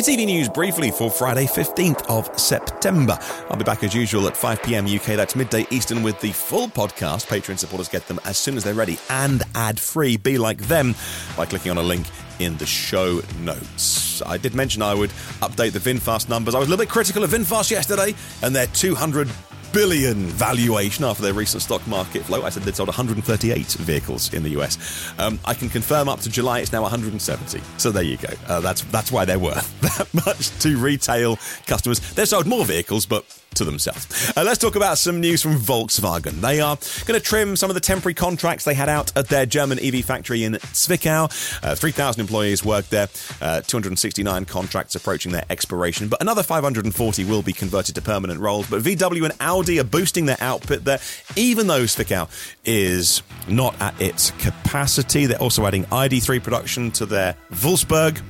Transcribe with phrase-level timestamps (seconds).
[0.00, 3.18] It's EV News briefly for Friday, 15th of September.
[3.50, 6.68] I'll be back as usual at 5 pm UK, that's midday Eastern, with the full
[6.68, 7.26] podcast.
[7.26, 10.16] Patreon supporters get them as soon as they're ready and ad free.
[10.16, 10.94] Be like them
[11.36, 12.06] by clicking on a link
[12.38, 14.22] in the show notes.
[14.22, 15.10] I did mention I would
[15.42, 16.54] update the VinFast numbers.
[16.54, 19.28] I was a little bit critical of VinFast yesterday and their 200
[19.72, 22.44] billion valuation after their recent stock market float.
[22.44, 25.12] I said they'd sold 138 vehicles in the US.
[25.18, 27.60] Um, I can confirm up to July it's now 170.
[27.78, 28.32] So there you go.
[28.46, 31.36] Uh, that's that's why they're worth that much to retail
[31.66, 32.00] customers.
[32.14, 34.32] They've sold more vehicles, but to themselves.
[34.36, 36.40] Uh, let's talk about some news from Volkswagen.
[36.40, 39.44] They are going to trim some of the temporary contracts they had out at their
[39.44, 41.24] German EV factory in Zwickau.
[41.64, 43.08] Uh, 3,000 employees work there,
[43.40, 48.68] uh, 269 contracts approaching their expiration, but another 540 will be converted to permanent roles.
[48.68, 51.00] But VW and Audi are boosting their output there,
[51.36, 52.28] even though Zwickau
[52.64, 55.26] is not at its capacity.
[55.26, 58.20] They're also adding ID3 production to their Wolfsburg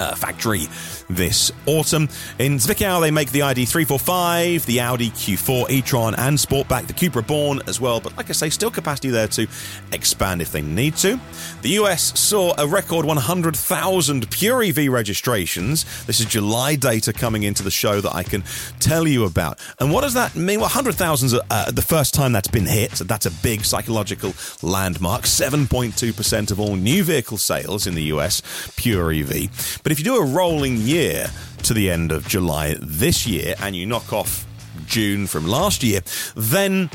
[0.00, 0.66] uh, factory
[1.08, 2.08] this autumn.
[2.38, 7.60] In Zwickau, they make the ID345, the Audi Q4 e-tron, and Sportback, the Cupra Born
[7.66, 8.00] as well.
[8.00, 9.46] But like I say, still capacity there to
[9.92, 11.20] expand if they need to.
[11.62, 15.84] The US saw a record 100,000 pure EV registrations.
[16.06, 18.42] This is July data coming into the show that I can
[18.80, 19.58] tell you about.
[19.78, 20.60] And what does that mean?
[20.60, 22.92] Well, 100,000 is uh, the first time that's been hit.
[22.96, 25.22] So that's a big psychological landmark.
[25.22, 28.42] 7.2% of all new vehicle sales in the US,
[28.76, 29.82] pure EV.
[29.86, 31.30] But if you do a rolling year
[31.62, 34.44] to the end of July this year and you knock off
[34.84, 36.00] June from last year,
[36.34, 36.90] then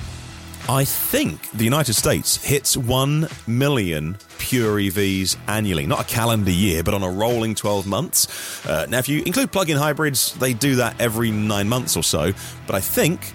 [0.67, 5.86] I think the United States hits 1 million pure EVs annually.
[5.88, 8.67] Not a calendar year, but on a rolling 12 months.
[8.67, 12.03] Uh, now, if you include plug in hybrids, they do that every nine months or
[12.03, 12.34] so.
[12.67, 13.34] But I think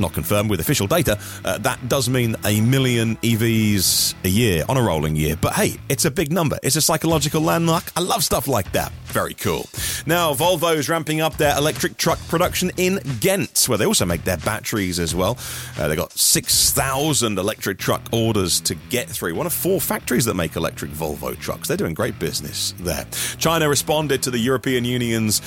[0.00, 4.76] not confirmed with official data, uh, that does mean a million EVs a year on
[4.76, 5.36] a rolling year.
[5.40, 6.58] But hey, it's a big number.
[6.62, 7.92] It's a psychological landmark.
[7.96, 8.92] I love stuff like that.
[9.04, 9.68] Very cool.
[10.06, 14.24] Now, Volvo is ramping up their electric truck production in Ghent, where they also make
[14.24, 15.36] their batteries as well.
[15.78, 19.34] Uh, they've got 6,000 electric truck orders to get through.
[19.34, 21.68] One of four factories that make electric Volvo trucks.
[21.68, 23.04] They're doing great business there.
[23.38, 25.42] China responded to the European Union's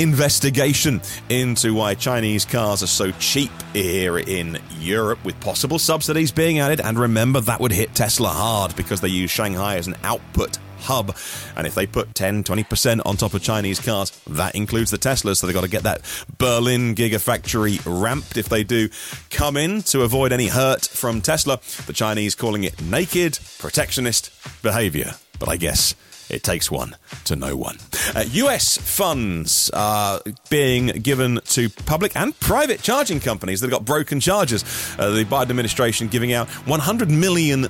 [0.00, 6.58] investigation into why Chinese cars are so cheap here in Europe, with possible subsidies being
[6.58, 6.80] added.
[6.80, 11.14] And remember, that would hit Tesla hard because they use Shanghai as an output hub.
[11.54, 15.36] And if they put 10, 20% on top of Chinese cars, that includes the Teslas.
[15.36, 16.00] So they've got to get that
[16.38, 18.88] Berlin Gigafactory ramped if they do
[19.28, 21.60] come in to avoid any hurt from Tesla.
[21.86, 24.32] The Chinese calling it naked, protectionist
[24.62, 25.12] behavior.
[25.38, 25.94] But I guess
[26.30, 27.78] it takes one to know one.
[28.14, 33.84] Uh, US funds are being given to public and private charging companies that have got
[33.84, 34.64] broken chargers.
[34.98, 37.66] Uh, the Biden administration giving out $100 million.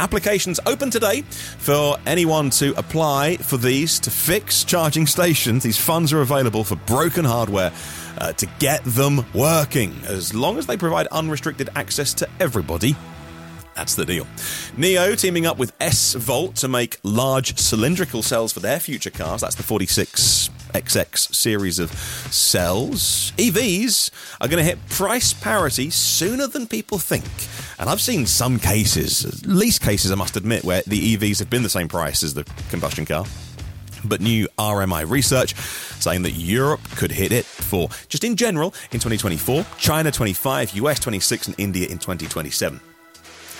[0.00, 5.62] Applications open today for anyone to apply for these to fix charging stations.
[5.62, 7.72] These funds are available for broken hardware.
[8.18, 12.94] Uh, to get them working, as long as they provide unrestricted access to everybody
[13.80, 14.26] that's the deal.
[14.76, 19.40] Nio teaming up with SVOLT to make large cylindrical cells for their future cars.
[19.40, 23.32] That's the 46XX series of cells.
[23.38, 27.24] EVs are going to hit price parity sooner than people think.
[27.78, 31.62] And I've seen some cases, least cases I must admit, where the EVs have been
[31.62, 33.24] the same price as the combustion car
[34.04, 39.00] but new RMI research saying that Europe could hit it for just in general in
[39.00, 42.80] 2024, China 25, US 26, and India in 2027.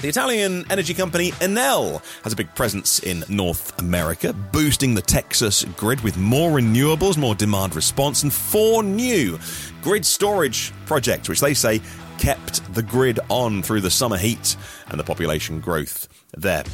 [0.00, 5.62] The Italian energy company Enel has a big presence in North America, boosting the Texas
[5.76, 9.38] grid with more renewables, more demand response, and four new
[9.82, 11.82] grid storage projects, which they say
[12.18, 14.56] kept the grid on through the summer heat
[14.88, 16.64] and the population growth there.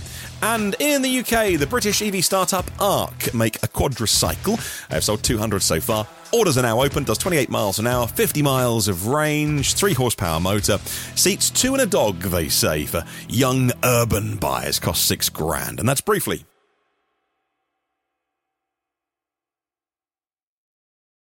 [0.43, 4.89] And in the UK, the British EV startup Ark make a quadricycle.
[4.89, 6.07] They've sold 200 so far.
[6.33, 10.41] Orders are now open, does 28 miles an hour, 50 miles of range, 3 horsepower
[10.41, 10.79] motor.
[11.15, 14.79] Seats two and a dog, they say, for young urban buyers.
[14.79, 15.81] Cost 6 grand.
[15.81, 16.45] And that's briefly